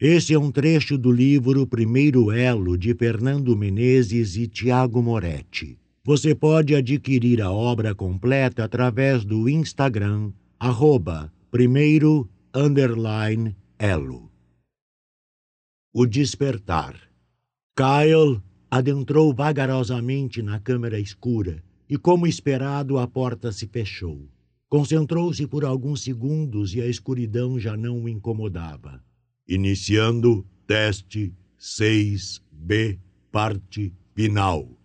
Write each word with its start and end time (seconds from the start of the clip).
Esse 0.00 0.32
é 0.32 0.38
um 0.38 0.50
trecho 0.50 0.96
do 0.96 1.12
livro 1.12 1.66
Primeiro 1.66 2.32
Elo, 2.32 2.78
de 2.78 2.94
Fernando 2.94 3.54
Menezes 3.54 4.34
e 4.34 4.48
Tiago 4.48 5.02
Moretti. 5.02 5.78
Você 6.02 6.34
pode 6.34 6.74
adquirir 6.74 7.42
a 7.42 7.50
obra 7.50 7.94
completa 7.94 8.64
através 8.64 9.26
do 9.26 9.46
Instagram, 9.46 10.32
arroba 10.58 11.30
primeiro 11.50 12.26
underline 12.54 13.54
elo. 13.78 14.32
O 15.92 16.06
despertar. 16.06 16.98
Kyle 17.76 18.40
adentrou 18.70 19.34
vagarosamente 19.34 20.40
na 20.40 20.58
câmara 20.58 20.98
escura 20.98 21.62
e, 21.86 21.98
como 21.98 22.26
esperado, 22.26 22.96
a 22.96 23.06
porta 23.06 23.52
se 23.52 23.66
fechou. 23.66 24.26
Concentrou-se 24.66 25.46
por 25.46 25.62
alguns 25.62 26.02
segundos 26.02 26.74
e 26.74 26.80
a 26.80 26.86
escuridão 26.86 27.58
já 27.58 27.76
não 27.76 28.04
o 28.04 28.08
incomodava. 28.08 29.04
Iniciando 29.52 30.46
teste 30.64 31.34
6B, 31.58 33.00
parte 33.32 33.92
final. 34.14 34.78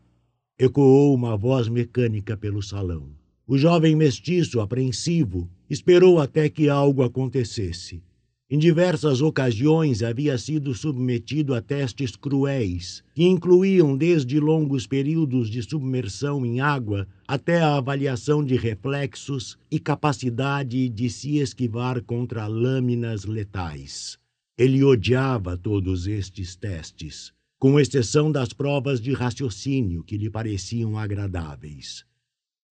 Ecoou 0.58 1.14
uma 1.14 1.38
voz 1.38 1.68
mecânica 1.68 2.36
pelo 2.36 2.64
salão. 2.64 3.12
O 3.46 3.60
jovem 3.60 3.96
mestiço, 3.96 4.60
apreensivo, 4.60 5.48
esperou 5.70 6.20
até 6.20 6.50
que 6.50 6.68
algo 6.68 7.04
acontecesse. 7.04 8.02
Em 8.50 8.58
diversas 8.58 9.22
ocasiões 9.22 10.02
havia 10.02 10.36
sido 10.36 10.74
submetido 10.74 11.54
a 11.54 11.62
testes 11.62 12.16
cruéis, 12.16 13.04
que 13.14 13.24
incluíam 13.24 13.96
desde 13.96 14.40
longos 14.40 14.88
períodos 14.88 15.48
de 15.48 15.62
submersão 15.62 16.44
em 16.44 16.60
água 16.60 17.08
até 17.28 17.62
a 17.62 17.76
avaliação 17.76 18.44
de 18.44 18.56
reflexos 18.56 19.60
e 19.70 19.78
capacidade 19.78 20.90
de 20.90 21.08
se 21.08 21.38
esquivar 21.38 22.02
contra 22.02 22.48
lâminas 22.48 23.26
letais. 23.26 24.18
Ele 24.58 24.84
odiava 24.84 25.58
todos 25.58 26.08
estes 26.08 26.56
testes, 26.56 27.34
com 27.60 27.80
exceção 27.80 28.32
das 28.32 28.54
provas 28.54 29.02
de 29.02 29.14
raciocínio 29.14 30.04
que 30.04 30.18
lhe 30.18 30.30
pareciam 30.30 30.98
agradáveis. 30.98 32.06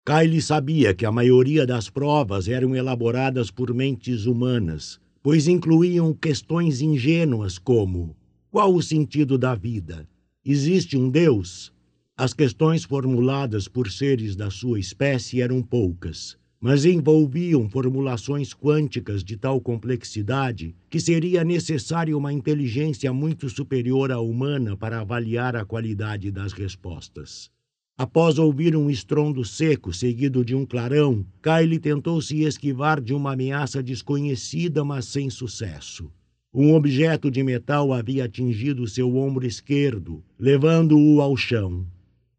Kyle 0.06 0.40
sabia 0.42 0.94
que 0.94 1.06
a 1.06 1.12
maioria 1.12 1.66
das 1.66 1.88
provas 1.88 2.48
eram 2.48 2.74
elaboradas 2.74 3.50
por 3.50 3.72
mentes 3.72 4.26
humanas 4.26 5.00
pois 5.24 5.48
incluíam 5.48 6.12
questões 6.12 6.82
ingênuas 6.82 7.58
como: 7.58 8.14
qual 8.50 8.74
o 8.74 8.82
sentido 8.82 9.38
da 9.38 9.54
vida? 9.54 10.06
Existe 10.44 10.98
um 10.98 11.08
Deus? 11.08 11.72
As 12.14 12.34
questões 12.34 12.84
formuladas 12.84 13.66
por 13.66 13.90
seres 13.90 14.36
da 14.36 14.50
sua 14.50 14.78
espécie 14.78 15.40
eram 15.40 15.62
poucas, 15.62 16.36
mas 16.64 16.86
envolviam 16.86 17.68
formulações 17.68 18.54
quânticas 18.54 19.22
de 19.22 19.36
tal 19.36 19.60
complexidade 19.60 20.74
que 20.88 20.98
seria 20.98 21.44
necessária 21.44 22.16
uma 22.16 22.32
inteligência 22.32 23.12
muito 23.12 23.50
superior 23.50 24.10
à 24.10 24.18
humana 24.18 24.74
para 24.74 25.02
avaliar 25.02 25.56
a 25.56 25.64
qualidade 25.66 26.30
das 26.30 26.54
respostas. 26.54 27.50
Após 27.98 28.38
ouvir 28.38 28.74
um 28.74 28.88
estrondo 28.88 29.44
seco 29.44 29.92
seguido 29.92 30.42
de 30.42 30.54
um 30.54 30.64
clarão, 30.64 31.26
Kyle 31.42 31.78
tentou 31.78 32.22
se 32.22 32.40
esquivar 32.44 32.98
de 32.98 33.12
uma 33.12 33.34
ameaça 33.34 33.82
desconhecida, 33.82 34.82
mas 34.82 35.04
sem 35.04 35.28
sucesso. 35.28 36.10
Um 36.50 36.72
objeto 36.72 37.30
de 37.30 37.42
metal 37.42 37.92
havia 37.92 38.24
atingido 38.24 38.88
seu 38.88 39.14
ombro 39.18 39.46
esquerdo, 39.46 40.24
levando-o 40.38 41.20
ao 41.20 41.36
chão. 41.36 41.86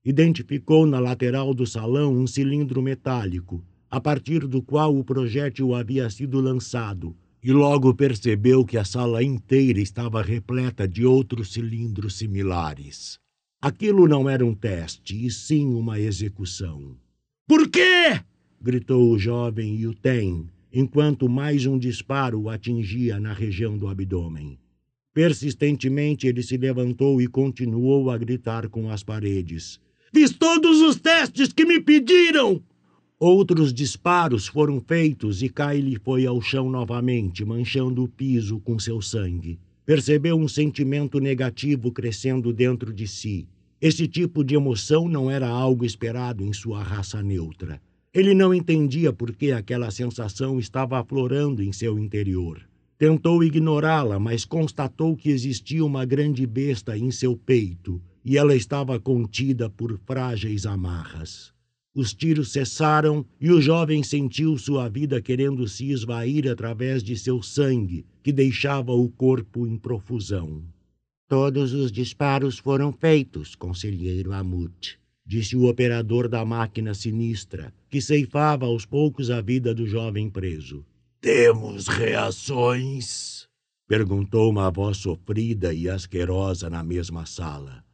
Identificou 0.03 0.87
na 0.87 0.97
lateral 0.97 1.53
do 1.53 1.67
salão 1.67 2.11
um 2.11 2.25
cilindro 2.25 2.81
metálico, 2.81 3.63
a 3.95 4.01
partir 4.01 4.45
do 4.45 4.61
qual 4.61 4.93
o 4.93 5.05
projétil 5.05 5.73
havia 5.73 6.09
sido 6.09 6.41
lançado, 6.41 7.15
e 7.41 7.49
logo 7.53 7.95
percebeu 7.95 8.65
que 8.65 8.77
a 8.77 8.83
sala 8.83 9.23
inteira 9.23 9.79
estava 9.79 10.21
repleta 10.21 10.85
de 10.85 11.05
outros 11.05 11.53
cilindros 11.53 12.17
similares. 12.17 13.17
Aquilo 13.61 14.05
não 14.05 14.29
era 14.29 14.45
um 14.45 14.53
teste, 14.53 15.25
e 15.25 15.31
sim 15.31 15.73
uma 15.73 15.97
execução. 15.97 16.97
Por 17.47 17.69
quê? 17.69 18.19
gritou 18.61 19.09
o 19.13 19.17
jovem 19.17 19.77
Yuten, 19.77 20.49
enquanto 20.73 21.29
mais 21.29 21.65
um 21.65 21.79
disparo 21.79 22.41
o 22.41 22.49
atingia 22.49 23.17
na 23.17 23.31
região 23.31 23.77
do 23.77 23.87
abdômen. 23.87 24.59
Persistentemente 25.13 26.27
ele 26.27 26.43
se 26.43 26.57
levantou 26.57 27.21
e 27.21 27.27
continuou 27.27 28.11
a 28.11 28.17
gritar 28.17 28.67
com 28.67 28.89
as 28.91 29.03
paredes. 29.03 29.79
Fiz 30.13 30.33
todos 30.33 30.81
os 30.81 30.97
testes 30.97 31.53
que 31.53 31.63
me 31.63 31.79
pediram! 31.79 32.61
Outros 33.27 33.73
disparos 33.73 34.45
foram 34.45 34.79
feitos 34.79 35.41
e 35.41 35.49
Kyle 35.49 35.97
foi 36.03 36.27
ao 36.27 36.39
chão 36.39 36.69
novamente, 36.69 37.43
manchando 37.43 38.03
o 38.03 38.07
piso 38.07 38.59
com 38.59 38.77
seu 38.77 39.01
sangue. 39.01 39.57
Percebeu 39.83 40.37
um 40.37 40.47
sentimento 40.47 41.19
negativo 41.19 41.91
crescendo 41.91 42.53
dentro 42.53 42.93
de 42.93 43.07
si. 43.07 43.47
Esse 43.81 44.07
tipo 44.07 44.43
de 44.43 44.53
emoção 44.53 45.09
não 45.09 45.31
era 45.31 45.49
algo 45.49 45.83
esperado 45.83 46.43
em 46.43 46.53
sua 46.53 46.83
raça 46.83 47.23
neutra. 47.23 47.81
Ele 48.13 48.35
não 48.35 48.53
entendia 48.53 49.11
por 49.11 49.35
que 49.35 49.51
aquela 49.51 49.89
sensação 49.89 50.59
estava 50.59 50.99
aflorando 50.99 51.63
em 51.63 51.71
seu 51.71 51.97
interior. 51.97 52.61
Tentou 52.95 53.43
ignorá-la, 53.43 54.19
mas 54.19 54.45
constatou 54.45 55.15
que 55.15 55.31
existia 55.31 55.83
uma 55.83 56.05
grande 56.05 56.45
besta 56.45 56.95
em 56.95 57.09
seu 57.09 57.35
peito 57.35 57.99
e 58.23 58.37
ela 58.37 58.55
estava 58.55 58.99
contida 58.99 59.67
por 59.67 59.99
frágeis 60.05 60.67
amarras. 60.67 61.54
Os 61.95 62.13
tiros 62.13 62.51
cessaram 62.51 63.25
e 63.39 63.49
o 63.49 63.61
jovem 63.61 64.03
sentiu 64.03 64.57
sua 64.57 64.89
vida 64.89 65.21
querendo 65.21 65.65
se 65.65 65.91
esvair 65.91 66.51
através 66.51 67.01
de 67.01 67.17
seu 67.17 67.41
sangue, 67.41 68.05
que 68.21 68.33
deixava 68.33 68.91
o 68.91 69.07
corpo 69.07 69.65
em 69.65 69.77
profusão. 69.77 70.61
Todos 71.25 71.71
os 71.73 71.93
disparos 71.93 72.59
foram 72.59 72.91
feitos, 72.91 73.55
conselheiro 73.55 74.33
Amut, 74.33 74.99
disse 75.25 75.55
o 75.55 75.69
operador 75.69 76.27
da 76.27 76.43
máquina 76.43 76.93
sinistra, 76.93 77.73
que 77.89 78.01
ceifava 78.01 78.65
aos 78.65 78.85
poucos 78.85 79.29
a 79.31 79.39
vida 79.39 79.73
do 79.73 79.87
jovem 79.87 80.29
preso. 80.29 80.85
Temos 81.21 81.87
reações? 81.87 83.47
perguntou 83.87 84.49
uma 84.49 84.69
voz 84.69 84.97
sofrida 84.97 85.73
e 85.73 85.87
asquerosa 85.87 86.69
na 86.69 86.83
mesma 86.83 87.25
sala. 87.25 87.84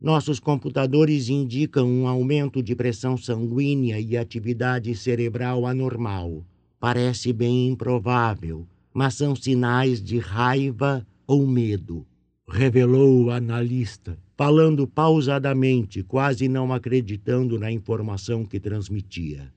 Nossos 0.00 0.38
computadores 0.38 1.28
indicam 1.28 1.88
um 1.88 2.06
aumento 2.06 2.62
de 2.62 2.74
pressão 2.74 3.16
sanguínea 3.16 3.98
e 3.98 4.16
atividade 4.16 4.94
cerebral 4.94 5.66
anormal. 5.66 6.44
Parece 6.78 7.32
bem 7.32 7.68
improvável, 7.68 8.66
mas 8.92 9.14
são 9.14 9.34
sinais 9.34 10.02
de 10.02 10.18
raiva 10.18 11.06
ou 11.26 11.46
medo 11.46 12.06
revelou 12.48 13.24
o 13.24 13.30
analista, 13.30 14.16
falando 14.36 14.86
pausadamente, 14.86 16.02
quase 16.02 16.48
não 16.48 16.72
acreditando 16.72 17.58
na 17.58 17.72
informação 17.72 18.44
que 18.44 18.60
transmitia. 18.60 19.52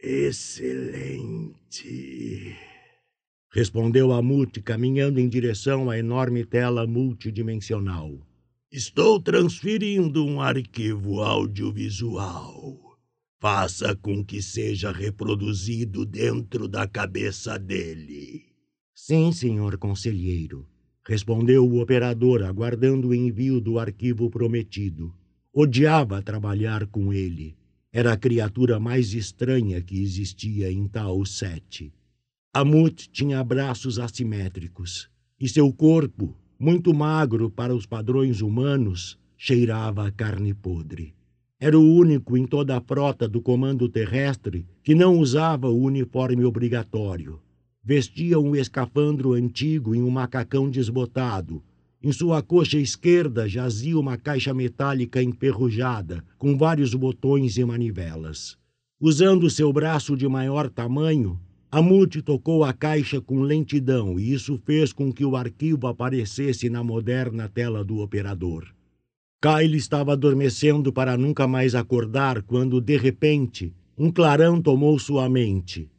Excelente. 0.00 1.44
Respondeu 3.50 4.12
Amut, 4.12 4.60
caminhando 4.60 5.18
em 5.18 5.28
direção 5.28 5.88
à 5.88 5.98
enorme 5.98 6.44
tela 6.44 6.86
multidimensional. 6.86 8.18
Estou 8.76 9.20
transferindo 9.20 10.26
um 10.26 10.40
arquivo 10.40 11.20
audiovisual. 11.20 12.98
Faça 13.40 13.94
com 13.94 14.24
que 14.24 14.42
seja 14.42 14.90
reproduzido 14.90 16.04
dentro 16.04 16.66
da 16.66 16.84
cabeça 16.84 17.56
dele. 17.56 18.46
Sim, 18.92 19.30
senhor 19.30 19.78
conselheiro 19.78 20.66
respondeu 21.06 21.64
o 21.64 21.80
operador, 21.80 22.42
aguardando 22.42 23.10
o 23.10 23.14
envio 23.14 23.60
do 23.60 23.78
arquivo 23.78 24.28
prometido. 24.28 25.14
Odiava 25.52 26.20
trabalhar 26.20 26.84
com 26.88 27.12
ele. 27.12 27.56
Era 27.92 28.14
a 28.14 28.16
criatura 28.16 28.80
mais 28.80 29.14
estranha 29.14 29.80
que 29.80 30.02
existia 30.02 30.72
em 30.72 30.88
Tau 30.88 31.24
7. 31.24 31.92
Amut 32.52 33.08
tinha 33.12 33.44
braços 33.44 34.00
assimétricos 34.00 35.08
e 35.38 35.48
seu 35.48 35.72
corpo, 35.72 36.36
muito 36.64 36.94
magro 36.94 37.50
para 37.50 37.74
os 37.74 37.86
padrões 37.86 38.40
humanos, 38.40 39.18
cheirava 39.36 40.06
a 40.06 40.10
carne 40.10 40.54
podre. 40.54 41.14
Era 41.60 41.78
o 41.78 41.94
único 41.94 42.36
em 42.36 42.46
toda 42.46 42.76
a 42.76 42.80
frota 42.80 43.28
do 43.28 43.40
comando 43.40 43.88
terrestre 43.88 44.66
que 44.82 44.94
não 44.94 45.18
usava 45.18 45.68
o 45.68 45.80
uniforme 45.80 46.44
obrigatório 46.44 47.38
vestia 47.84 48.40
um 48.40 48.56
escafandro 48.56 49.34
antigo 49.34 49.94
em 49.94 50.02
um 50.02 50.08
macacão 50.08 50.70
desbotado. 50.70 51.62
Em 52.02 52.10
sua 52.12 52.40
coxa 52.42 52.78
esquerda 52.78 53.46
jazia 53.46 53.98
uma 53.98 54.16
caixa 54.16 54.54
metálica 54.54 55.22
enferrujada, 55.22 56.24
com 56.38 56.56
vários 56.56 56.94
botões 56.94 57.58
e 57.58 57.64
manivelas. 57.64 58.56
Usando 58.98 59.50
seu 59.50 59.70
braço 59.70 60.16
de 60.16 60.26
maior 60.26 60.70
tamanho, 60.70 61.38
Amut 61.76 62.22
tocou 62.22 62.62
a 62.62 62.72
caixa 62.72 63.20
com 63.20 63.40
lentidão 63.40 64.16
e 64.16 64.32
isso 64.32 64.56
fez 64.64 64.92
com 64.92 65.12
que 65.12 65.24
o 65.24 65.34
arquivo 65.34 65.88
aparecesse 65.88 66.70
na 66.70 66.84
moderna 66.84 67.48
tela 67.48 67.84
do 67.84 67.98
operador. 67.98 68.72
Kyle 69.42 69.76
estava 69.76 70.12
adormecendo 70.12 70.92
para 70.92 71.16
nunca 71.16 71.48
mais 71.48 71.74
acordar 71.74 72.42
quando, 72.42 72.80
de 72.80 72.96
repente, 72.96 73.74
um 73.98 74.08
clarão 74.08 74.62
tomou 74.62 74.96
sua 75.00 75.28
mente. 75.28 75.90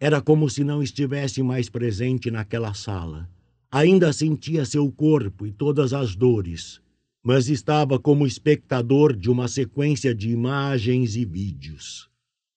Era 0.00 0.20
como 0.20 0.50
se 0.50 0.64
não 0.64 0.82
estivesse 0.82 1.44
mais 1.44 1.68
presente 1.68 2.28
naquela 2.28 2.74
sala. 2.74 3.30
Ainda 3.70 4.12
sentia 4.12 4.64
seu 4.64 4.90
corpo 4.90 5.46
e 5.46 5.52
todas 5.52 5.92
as 5.92 6.16
dores, 6.16 6.80
mas 7.22 7.48
estava 7.48 8.00
como 8.00 8.26
espectador 8.26 9.14
de 9.14 9.30
uma 9.30 9.46
sequência 9.46 10.12
de 10.12 10.28
imagens 10.28 11.14
e 11.14 11.24
vídeos. 11.24 12.09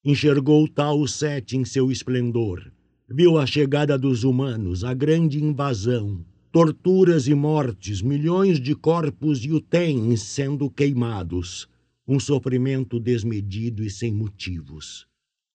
Enxergou 0.06 0.68
Tau 0.68 1.06
Sete 1.06 1.56
em 1.56 1.64
seu 1.64 1.90
esplendor. 1.90 2.70
Viu 3.08 3.38
a 3.38 3.46
chegada 3.46 3.96
dos 3.96 4.22
humanos, 4.22 4.84
a 4.84 4.92
grande 4.92 5.42
invasão, 5.42 6.22
torturas 6.52 7.26
e 7.26 7.34
mortes, 7.34 8.02
milhões 8.02 8.60
de 8.60 8.74
corpos 8.74 9.42
utens 9.46 10.20
sendo 10.20 10.68
queimados, 10.68 11.66
um 12.06 12.20
sofrimento 12.20 13.00
desmedido 13.00 13.82
e 13.82 13.88
sem 13.88 14.12
motivos. 14.12 15.06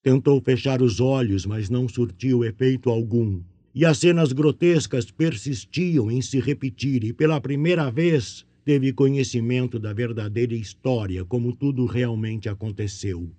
Tentou 0.02 0.42
fechar 0.42 0.82
os 0.82 1.00
olhos, 1.00 1.46
mas 1.46 1.70
não 1.70 1.88
surtiu 1.88 2.44
efeito 2.44 2.90
algum. 2.90 3.44
E 3.76 3.86
as 3.86 4.00
cenas 4.00 4.32
grotescas 4.32 5.12
persistiam 5.12 6.10
em 6.10 6.24
se 6.24 6.40
repetir, 6.40 7.04
e 7.04 7.14
pela 7.14 7.40
primeira 7.40 7.92
vez 7.92 8.48
teve 8.66 8.94
conhecimento 8.94 9.78
da 9.78 9.94
verdadeira 9.94 10.56
história, 10.56 11.24
como 11.24 11.56
tudo 11.56 11.86
realmente 11.86 12.50
aconteceu. 12.50 13.32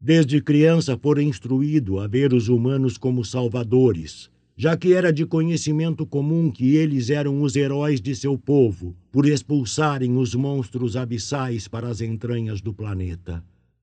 Desde 0.00 0.40
criança 0.40 0.98
fora 0.98 1.22
instruído 1.22 1.98
a 1.98 2.06
ver 2.06 2.34
os 2.34 2.48
humanos 2.48 2.98
como 2.98 3.24
salvadores, 3.24 4.30
já 4.56 4.76
que 4.76 4.92
era 4.92 5.12
de 5.12 5.26
conhecimento 5.26 6.06
comum 6.06 6.50
que 6.50 6.76
eles 6.76 7.10
eram 7.10 7.42
os 7.42 7.56
heróis 7.56 8.00
de 8.00 8.14
seu 8.14 8.38
povo, 8.38 8.94
por 9.10 9.26
expulsarem 9.26 10.16
os 10.16 10.34
monstros 10.34 10.96
abissais 10.96 11.66
para 11.66 11.88
as 11.88 12.00
entranhas 12.00 12.60
do 12.60 12.72
planeta. 12.72 13.42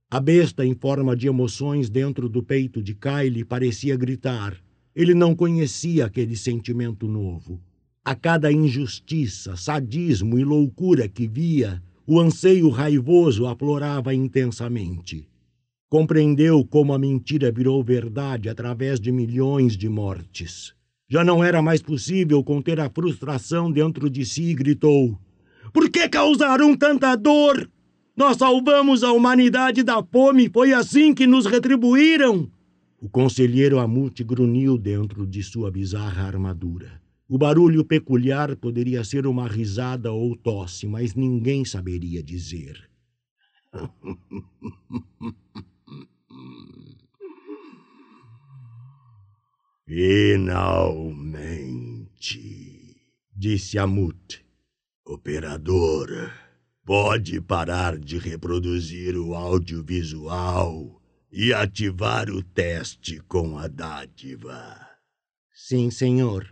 A 0.09 0.19
besta 0.19 0.65
em 0.65 0.75
forma 0.75 1.15
de 1.15 1.27
emoções 1.27 1.89
dentro 1.89 2.27
do 2.29 2.43
peito 2.43 2.83
de 2.83 2.93
Kyle 2.93 3.45
parecia 3.45 3.95
gritar. 3.95 4.57
Ele 4.93 5.13
não 5.13 5.33
conhecia 5.33 6.05
aquele 6.05 6.35
sentimento 6.35 7.07
novo. 7.07 7.61
A 8.03 8.13
cada 8.13 8.51
injustiça, 8.51 9.55
sadismo 9.55 10.37
e 10.37 10.43
loucura 10.43 11.07
que 11.07 11.27
via, 11.27 11.81
o 12.05 12.19
anseio 12.19 12.67
raivoso 12.69 13.45
aflorava 13.45 14.13
intensamente. 14.13 15.30
Compreendeu 15.91 16.63
como 16.63 16.93
a 16.93 16.97
mentira 16.97 17.51
virou 17.51 17.83
verdade 17.83 18.47
através 18.47 18.97
de 18.97 19.11
milhões 19.11 19.75
de 19.75 19.89
mortes. 19.89 20.73
Já 21.09 21.21
não 21.21 21.43
era 21.43 21.61
mais 21.61 21.81
possível 21.81 22.41
conter 22.45 22.79
a 22.79 22.89
frustração 22.89 23.69
dentro 23.69 24.09
de 24.09 24.25
si 24.25 24.43
e 24.43 24.53
gritou: 24.53 25.19
Por 25.73 25.89
que 25.89 26.07
causaram 26.07 26.77
tanta 26.77 27.13
dor? 27.17 27.69
Nós 28.15 28.37
salvamos 28.37 29.03
a 29.03 29.11
humanidade 29.11 29.83
da 29.83 30.01
fome, 30.01 30.49
foi 30.49 30.71
assim 30.71 31.13
que 31.13 31.27
nos 31.27 31.45
retribuíram. 31.45 32.49
O 33.01 33.09
conselheiro 33.09 33.77
Amute 33.77 34.23
grunhiu 34.23 34.77
dentro 34.77 35.27
de 35.27 35.43
sua 35.43 35.69
bizarra 35.69 36.23
armadura. 36.23 37.01
O 37.27 37.37
barulho 37.37 37.83
peculiar 37.83 38.55
poderia 38.55 39.03
ser 39.03 39.27
uma 39.27 39.45
risada 39.45 40.09
ou 40.13 40.37
tosse, 40.37 40.87
mas 40.87 41.15
ninguém 41.15 41.65
saberia 41.65 42.23
dizer. 42.23 42.79
Finalmente, 49.93 50.55
disse 53.35 53.77
Amut. 53.77 54.41
Operador, 55.05 56.31
pode 56.85 57.41
parar 57.41 57.97
de 57.97 58.17
reproduzir 58.17 59.17
o 59.17 59.35
audiovisual 59.35 61.01
e 61.29 61.53
ativar 61.53 62.29
o 62.29 62.41
teste 62.41 63.19
com 63.27 63.57
a 63.57 63.67
dádiva. 63.67 64.79
Sim, 65.53 65.91
senhor. 65.91 66.47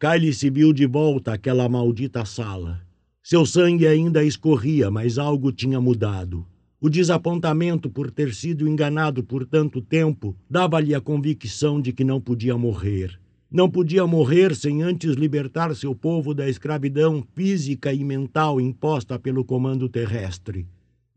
Kyle 0.00 0.32
se 0.32 0.48
viu 0.48 0.72
de 0.72 0.86
volta 0.86 1.34
àquela 1.34 1.68
maldita 1.68 2.24
sala. 2.24 2.80
Seu 3.22 3.44
sangue 3.44 3.86
ainda 3.86 4.24
escorria, 4.24 4.90
mas 4.90 5.18
algo 5.18 5.52
tinha 5.52 5.78
mudado. 5.78 6.46
O 6.78 6.90
desapontamento 6.90 7.88
por 7.88 8.10
ter 8.10 8.34
sido 8.34 8.68
enganado 8.68 9.24
por 9.24 9.46
tanto 9.46 9.80
tempo 9.80 10.36
dava-lhe 10.48 10.94
a 10.94 11.00
convicção 11.00 11.80
de 11.80 11.90
que 11.90 12.04
não 12.04 12.20
podia 12.20 12.56
morrer. 12.58 13.18
Não 13.50 13.70
podia 13.70 14.06
morrer 14.06 14.54
sem 14.54 14.82
antes 14.82 15.14
libertar 15.14 15.74
seu 15.74 15.94
povo 15.94 16.34
da 16.34 16.48
escravidão 16.48 17.24
física 17.34 17.92
e 17.94 18.04
mental 18.04 18.60
imposta 18.60 19.18
pelo 19.18 19.42
comando 19.42 19.88
terrestre. 19.88 20.66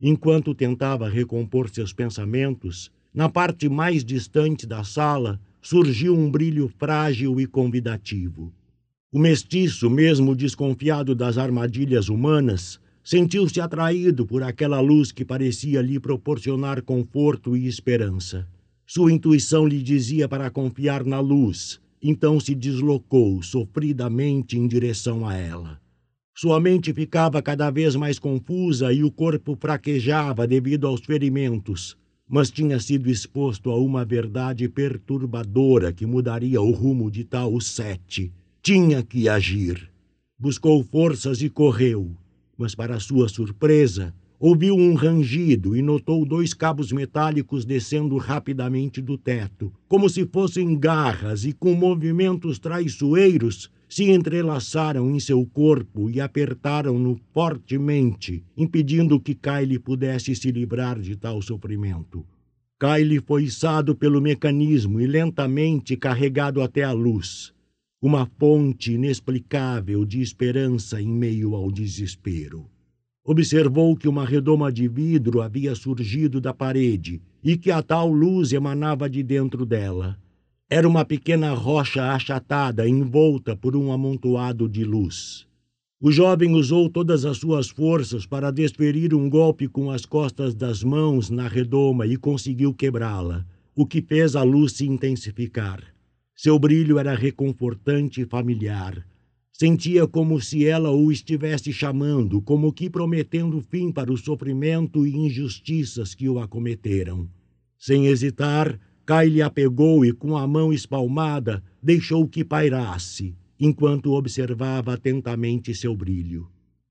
Enquanto 0.02 0.56
tentava 0.56 1.10
recompor 1.10 1.70
seus 1.70 1.92
pensamentos, 1.92 2.90
na 3.14 3.28
parte 3.28 3.68
mais 3.68 4.06
distante 4.06 4.66
da 4.66 4.86
sala 4.86 5.42
surgiu 5.62 6.16
um 6.16 6.32
brilho 6.32 6.72
frágil 6.80 7.38
e 7.42 7.46
convidativo. 7.46 8.54
O 9.12 9.20
mestiço, 9.20 9.90
mesmo 9.90 10.36
desconfiado 10.36 11.14
das 11.14 11.38
armadilhas 11.38 12.08
humanas, 12.08 12.80
sentiu-se 13.04 13.60
atraído 13.60 14.26
por 14.26 14.44
aquela 14.44 14.80
luz 14.80 15.12
que 15.12 15.26
parecia 15.26 15.82
lhe 15.82 16.00
proporcionar 16.00 16.82
conforto 16.82 17.56
e 17.56 17.68
esperança. 17.68 18.48
Sua 18.86 19.12
intuição 19.12 19.68
lhe 19.68 19.82
dizia 19.82 20.28
para 20.28 20.50
confiar 20.50 21.04
na 21.06 21.20
luz, 21.20 21.80
então 22.02 22.40
se 22.40 22.56
deslocou 22.56 23.42
sofridamente 23.44 24.58
em 24.58 24.68
direção 24.68 25.28
a 25.28 25.36
ela. 25.36 25.80
Sua 26.36 26.60
mente 26.60 26.94
ficava 26.94 27.42
cada 27.42 27.70
vez 27.70 27.96
mais 27.96 28.18
confusa 28.18 28.94
e 28.94 29.04
o 29.04 29.12
corpo 29.12 29.58
fraquejava 29.60 30.48
devido 30.48 30.88
aos 30.88 31.02
ferimentos, 31.02 31.98
mas 32.28 32.50
tinha 32.50 32.80
sido 32.80 33.10
exposto 33.10 33.70
a 33.72 33.78
uma 33.78 34.06
verdade 34.06 34.70
perturbadora 34.70 35.92
que 35.92 36.06
mudaria 36.06 36.62
o 36.62 36.72
rumo 36.72 37.12
de 37.12 37.24
tal 37.24 37.60
sete. 37.60 38.32
Tinha 38.62 39.04
que 39.04 39.28
agir. 39.28 39.90
Buscou 40.38 40.82
forças 40.84 41.42
e 41.42 41.50
correu, 41.50 42.16
mas 42.60 42.76
para 42.76 43.00
sua 43.00 43.28
surpresa, 43.28 44.14
Ouviu 44.42 44.74
um 44.74 44.94
rangido 44.94 45.76
e 45.76 45.82
notou 45.82 46.26
dois 46.26 46.54
cabos 46.54 46.94
metálicos 46.94 47.66
descendo 47.66 48.16
rapidamente 48.16 49.02
do 49.02 49.18
teto, 49.18 49.70
como 49.86 50.10
se 50.10 50.26
fossem 50.26 50.80
garras 50.80 51.44
e 51.44 51.52
com 51.52 51.74
movimentos 51.74 52.58
traiçoeiros 52.58 53.70
se 53.90 54.10
entrelaçaram 54.10 55.14
em 55.14 55.20
seu 55.20 55.46
corpo 55.46 56.10
e 56.10 56.22
apertaram-no 56.22 57.20
fortemente, 57.34 58.42
impedindo 58.56 59.20
que 59.20 59.36
Kyle 59.36 59.78
pudesse 59.78 60.34
se 60.34 60.50
livrar 60.52 61.02
de 61.02 61.18
tal 61.18 61.42
sofrimento. 61.42 62.26
Kyle 62.80 63.20
foi 63.28 63.44
içado 63.44 63.94
pelo 63.94 64.22
mecanismo 64.22 65.02
e 65.02 65.06
lentamente 65.06 65.98
carregado 65.98 66.62
até 66.62 66.84
a 66.84 66.94
luz, 66.94 67.54
uma 68.02 68.26
fonte 68.26 68.94
inexplicável 68.94 70.06
de 70.06 70.22
esperança 70.22 71.02
em 71.02 71.10
meio 71.10 71.54
ao 71.54 71.70
desespero. 71.70 72.66
Observou 73.26 73.94
que 73.94 74.08
uma 74.08 74.26
redoma 74.26 74.72
de 74.72 74.88
vidro 74.88 75.42
havia 75.42 75.76
surgido 75.76 76.40
da 76.40 76.54
parede 76.54 77.22
e 77.44 77.58
que 77.58 77.70
a 77.70 77.84
tal 77.84 78.10
luz 78.10 78.54
emanava 78.54 79.10
de 79.10 79.22
dentro 79.22 79.66
dela. 79.66 80.18
Era 80.70 80.88
uma 80.88 81.04
pequena 81.04 81.54
rocha 81.54 82.14
achatada 82.14 82.88
envolta 82.88 83.54
por 83.54 83.76
um 83.76 83.92
amontoado 83.92 84.70
de 84.70 84.86
luz. 84.86 85.46
O 86.00 86.10
jovem 86.10 86.54
usou 86.54 86.90
todas 86.90 87.26
as 87.26 87.38
suas 87.38 87.70
forças 87.70 88.26
para 88.26 88.50
desferir 88.50 89.14
um 89.14 89.30
golpe 89.30 89.68
com 89.68 89.92
as 89.92 90.06
costas 90.06 90.56
das 90.56 90.82
mãos 90.82 91.30
na 91.30 91.50
redoma 91.50 92.08
e 92.08 92.16
conseguiu 92.16 92.74
quebrá-la, 92.74 93.46
o 93.76 93.86
que 93.86 94.02
fez 94.02 94.38
a 94.38 94.44
luz 94.44 94.72
se 94.72 94.88
intensificar. 94.88 95.84
Seu 96.42 96.58
brilho 96.58 96.98
era 96.98 97.14
reconfortante 97.14 98.22
e 98.22 98.26
familiar, 98.26 99.06
Sentia 99.52 100.08
como 100.08 100.40
se 100.40 100.66
ela 100.66 100.90
o 100.90 101.12
estivesse 101.12 101.74
chamando, 101.74 102.42
como 102.42 102.72
que 102.72 102.90
prometendo 102.90 103.60
fim 103.60 103.92
para 103.92 104.10
o 104.10 104.16
sofrimento 104.16 105.06
e 105.06 105.14
injustiças 105.14 106.16
que 106.16 106.30
o 106.30 106.40
acometeram. 106.40 107.28
Sem 107.78 108.08
hesitar, 108.08 108.80
Kyle 109.06 109.42
a 109.42 109.50
pegou 109.50 110.06
e, 110.06 110.14
com 110.14 110.38
a 110.38 110.48
mão 110.48 110.72
espalmada, 110.72 111.62
deixou 111.84 112.26
que 112.26 112.46
pairasse, 112.46 113.36
enquanto 113.60 114.14
observava 114.14 114.94
atentamente 114.94 115.76
seu 115.76 115.94
brilho. 115.94 116.48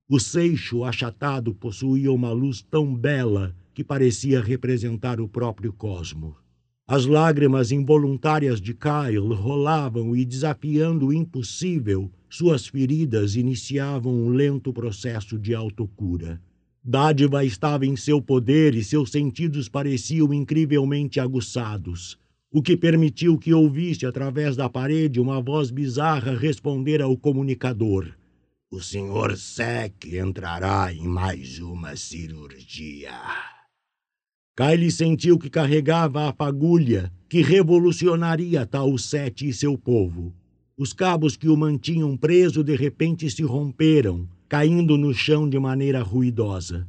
O 0.07 0.21
seixo 0.21 0.85
achatado 0.85 1.55
possuía 1.55 2.13
uma 2.13 2.33
luz 2.33 2.61
tão 2.61 2.95
bela 2.95 3.57
que 3.73 3.83
parecia 3.83 4.43
representar 4.43 5.23
o 5.23 5.27
próprio 5.27 5.73
cosmo. 5.73 6.37
As 6.91 7.05
lágrimas 7.05 7.71
involuntárias 7.71 8.63
de 8.63 8.73
Kyle 8.73 9.35
rolavam 9.35 10.17
e, 10.17 10.25
desafiando 10.25 11.09
o 11.09 11.13
impossível, 11.13 12.11
suas 12.31 12.67
feridas 12.67 13.37
iniciavam 13.37 14.11
um 14.11 14.31
lento 14.31 14.73
processo 14.73 15.39
de 15.39 15.55
autocura. 15.55 16.41
Dádiva 16.83 17.45
estava 17.45 17.85
em 17.85 17.95
seu 17.95 18.23
poder 18.23 18.75
e 18.75 18.83
seus 18.83 19.11
sentidos 19.11 19.69
pareciam 19.69 20.33
incrivelmente 20.33 21.21
aguçados, 21.21 22.19
o 22.51 22.63
que 22.63 22.75
permitiu 22.75 23.37
que 23.37 23.53
ouvisse 23.53 24.07
através 24.07 24.57
da 24.57 24.71
parede 24.71 25.21
uma 25.21 25.43
voz 25.43 25.71
bizarra 25.71 26.35
responder 26.35 27.03
ao 27.03 27.15
comunicador. 27.19 28.07
O 28.71 28.81
Sr. 28.81 29.37
Sec 29.37 30.07
entrará 30.07 30.91
em 30.91 31.07
mais 31.07 31.59
uma 31.59 31.95
cirurgia. 31.97 33.58
Kyle 34.59 34.91
sentiu 34.91 35.39
que 35.39 35.49
carregava 35.49 36.29
a 36.29 36.33
fagulha 36.33 37.13
que 37.29 37.43
revolucionaria 37.43 38.67
Tal 38.67 38.99
Sete 38.99 39.47
e 39.47 39.53
seu 39.53 39.79
povo. 39.79 40.35
Os 40.77 40.93
cabos 40.93 41.37
que 41.37 41.49
o 41.49 41.57
mantinham 41.57 42.17
preso 42.17 42.65
de 42.65 42.75
repente 42.75 43.31
se 43.31 43.45
romperam, 43.45 44.29
caindo 44.49 44.99
no 44.99 45.15
chão 45.15 45.49
de 45.49 45.61
maneira 45.61 46.03
ruidosa. 46.03 46.89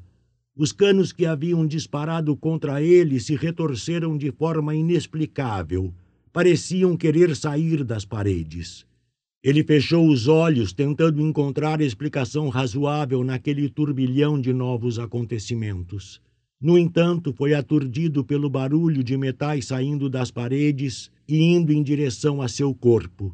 Os 0.58 0.72
canos 0.72 1.12
que 1.12 1.28
haviam 1.28 1.64
disparado 1.68 2.36
contra 2.36 2.82
ele 2.82 3.20
se 3.20 3.36
retorceram 3.36 4.18
de 4.18 4.32
forma 4.32 4.74
inexplicável. 4.74 5.94
Pareciam 6.34 6.98
querer 6.98 7.36
sair 7.36 7.84
das 7.84 8.04
paredes. 8.04 8.84
Ele 9.44 9.64
fechou 9.64 10.10
os 10.10 10.28
olhos, 10.28 10.74
tentando 10.74 11.22
encontrar 11.22 11.82
explicação 11.82 12.50
razoável 12.50 13.24
naquele 13.24 13.70
turbilhão 13.70 14.42
de 14.42 14.54
novos 14.54 14.98
acontecimentos. 14.98 16.20
No 16.62 16.78
entanto, 16.78 17.32
foi 17.32 17.54
aturdido 17.54 18.24
pelo 18.24 18.50
barulho 18.50 19.02
de 19.02 19.16
metais 19.16 19.68
saindo 19.68 20.10
das 20.10 20.30
paredes 20.30 21.10
e 21.28 21.42
indo 21.42 21.72
em 21.72 21.82
direção 21.82 22.42
a 22.42 22.50
seu 22.50 22.74
corpo. 22.74 23.34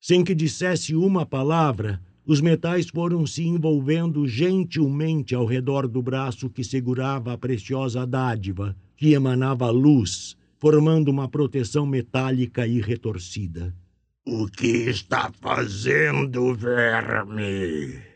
Sem 0.00 0.24
que 0.24 0.34
dissesse 0.34 0.94
uma 0.94 1.24
palavra, 1.24 2.00
os 2.26 2.40
metais 2.40 2.88
foram 2.88 3.24
se 3.24 3.46
envolvendo 3.46 4.26
gentilmente 4.26 5.32
ao 5.32 5.46
redor 5.46 5.86
do 5.86 6.02
braço 6.02 6.50
que 6.50 6.64
segurava 6.64 7.32
a 7.32 7.38
preciosa 7.38 8.04
dádiva, 8.04 8.76
que 8.96 9.12
emanava 9.12 9.70
luz, 9.70 10.36
formando 10.58 11.08
uma 11.08 11.28
proteção 11.28 11.86
metálica 11.86 12.66
e 12.66 12.80
retorcida. 12.80 13.72
O 14.26 14.48
que 14.48 14.88
está 14.88 15.30
fazendo, 15.40 16.52
verme? 16.52 18.15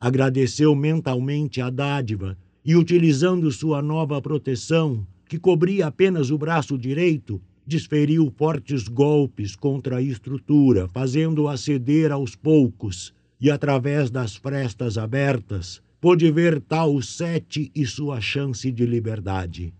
Agradeceu 0.00 0.74
mentalmente 0.74 1.60
a 1.60 1.70
dádiva 1.70 2.36
e, 2.64 2.74
utilizando 2.74 3.52
sua 3.52 3.80
nova 3.80 4.20
proteção, 4.20 5.06
que 5.28 5.38
cobria 5.38 5.86
apenas 5.86 6.30
o 6.30 6.38
braço 6.38 6.76
direito, 6.76 7.40
desferiu 7.66 8.32
fortes 8.36 8.88
golpes 8.88 9.56
contra 9.56 9.96
a 9.96 10.02
estrutura, 10.02 10.88
fazendo-a 10.88 11.56
ceder 11.56 12.12
aos 12.12 12.34
poucos, 12.34 13.14
e 13.40 13.50
através 13.50 14.10
das 14.10 14.36
frestas 14.36 14.96
abertas, 14.96 15.82
pôde 16.00 16.30
ver 16.30 16.60
Tal 16.60 17.00
Sete 17.00 17.70
e 17.74 17.86
sua 17.86 18.20
chance 18.20 18.70
de 18.70 18.84
liberdade. 18.84 19.72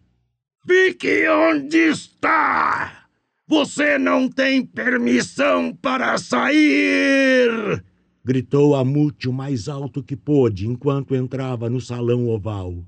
Fique 0.67 1.29
onde 1.29 1.76
está! 1.76 3.05
Você 3.47 3.99
não 3.99 4.29
tem 4.29 4.64
permissão 4.64 5.75
para 5.75 6.17
sair! 6.17 7.85
Gritou 8.25 8.75
Amute 8.75 9.29
o 9.29 9.33
mais 9.35 9.69
alto 9.69 10.03
que 10.03 10.17
pôde 10.17 10.67
enquanto 10.67 11.14
entrava 11.14 11.69
no 11.69 11.79
salão 11.79 12.26
oval. 12.26 12.83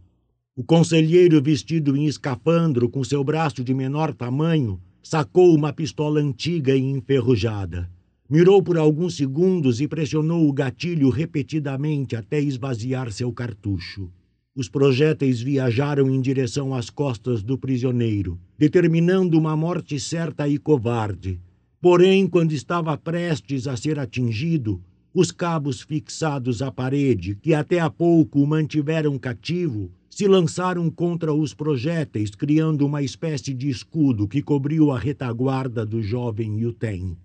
O 0.58 0.64
conselheiro, 0.64 1.42
vestido 1.42 1.94
em 1.94 2.06
escafandro, 2.06 2.88
com 2.88 3.04
seu 3.04 3.22
braço 3.22 3.62
de 3.62 3.74
menor 3.74 4.14
tamanho, 4.14 4.80
sacou 5.02 5.54
uma 5.54 5.70
pistola 5.70 6.18
antiga 6.18 6.74
e 6.74 6.80
enferrujada. 6.80 7.90
Mirou 8.26 8.62
por 8.62 8.78
alguns 8.78 9.18
segundos 9.18 9.82
e 9.82 9.86
pressionou 9.86 10.48
o 10.48 10.52
gatilho 10.54 11.10
repetidamente 11.10 12.16
até 12.16 12.40
esvaziar 12.40 13.12
seu 13.12 13.30
cartucho. 13.30 14.10
Os 14.56 14.66
projéteis 14.66 15.42
viajaram 15.42 16.08
em 16.08 16.22
direção 16.22 16.74
às 16.74 16.88
costas 16.88 17.42
do 17.42 17.58
prisioneiro, 17.58 18.40
determinando 18.56 19.38
uma 19.38 19.54
morte 19.54 20.00
certa 20.00 20.48
e 20.48 20.56
covarde. 20.56 21.38
Porém, 21.82 22.26
quando 22.26 22.52
estava 22.52 22.96
prestes 22.96 23.66
a 23.66 23.76
ser 23.76 23.98
atingido, 23.98 24.80
os 25.12 25.30
cabos 25.30 25.82
fixados 25.82 26.62
à 26.62 26.72
parede, 26.72 27.36
que 27.42 27.52
até 27.52 27.78
há 27.78 27.90
pouco 27.90 28.40
o 28.40 28.46
mantiveram 28.46 29.18
cativo, 29.18 29.90
se 30.16 30.26
lançaram 30.26 30.88
contra 30.88 31.34
os 31.34 31.52
projéteis, 31.52 32.30
criando 32.30 32.86
uma 32.86 33.02
espécie 33.02 33.52
de 33.52 33.68
escudo 33.68 34.26
que 34.26 34.40
cobriu 34.40 34.90
a 34.90 34.98
retaguarda 34.98 35.84
do 35.84 36.00
jovem 36.00 36.58
Yuten. 36.58 37.18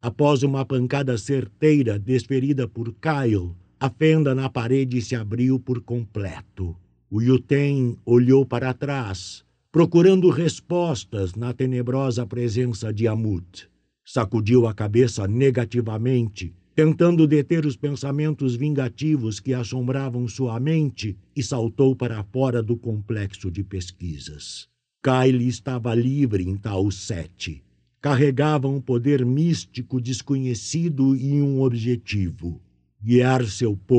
Após 0.00 0.42
uma 0.42 0.64
pancada 0.64 1.18
certeira 1.18 1.98
desferida 1.98 2.66
por 2.66 2.94
Kyle, 2.94 3.50
a 3.78 3.90
fenda 3.90 4.34
na 4.34 4.48
parede 4.48 5.02
se 5.02 5.14
abriu 5.14 5.60
por 5.60 5.82
completo. 5.82 6.74
O 7.10 7.20
Yuten 7.20 7.98
olhou 8.02 8.46
para 8.46 8.72
trás, 8.72 9.44
procurando 9.70 10.30
respostas 10.30 11.34
na 11.34 11.52
tenebrosa 11.52 12.26
presença 12.26 12.90
de 12.94 13.06
Amut. 13.06 13.68
Sacudiu 14.02 14.66
a 14.66 14.72
cabeça 14.72 15.28
negativamente 15.28 16.54
tentando 16.78 17.26
deter 17.26 17.66
os 17.66 17.76
pensamentos 17.76 18.54
vingativos 18.54 19.40
que 19.40 19.52
assombravam 19.52 20.28
sua 20.28 20.60
mente, 20.60 21.18
e 21.34 21.42
saltou 21.42 21.96
para 21.96 22.22
fora 22.22 22.62
do 22.62 22.76
complexo 22.76 23.50
de 23.50 23.64
pesquisas. 23.64 24.68
Kyle 25.02 25.48
estava 25.48 25.92
livre 25.92 26.48
em 26.48 26.56
tal 26.56 26.88
sete. 26.92 27.64
Carregava 28.00 28.68
um 28.68 28.80
poder 28.80 29.26
místico 29.26 30.00
desconhecido 30.00 31.16
e 31.16 31.42
um 31.42 31.62
objetivo: 31.62 32.60
guiar 33.02 33.44
seu 33.46 33.76
povo 33.76 33.82